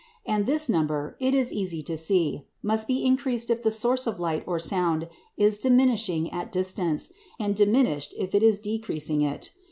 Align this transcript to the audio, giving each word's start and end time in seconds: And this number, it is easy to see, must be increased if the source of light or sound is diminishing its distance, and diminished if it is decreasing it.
And 0.25 0.47
this 0.47 0.67
number, 0.67 1.15
it 1.19 1.35
is 1.35 1.53
easy 1.53 1.83
to 1.83 1.95
see, 1.95 2.47
must 2.63 2.87
be 2.87 3.05
increased 3.05 3.51
if 3.51 3.61
the 3.61 3.69
source 3.69 4.07
of 4.07 4.19
light 4.19 4.43
or 4.47 4.57
sound 4.57 5.07
is 5.37 5.59
diminishing 5.59 6.25
its 6.33 6.49
distance, 6.51 7.11
and 7.39 7.55
diminished 7.55 8.15
if 8.17 8.33
it 8.33 8.41
is 8.41 8.57
decreasing 8.57 9.21
it. 9.21 9.51